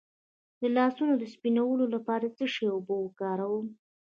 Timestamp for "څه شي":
2.37-2.65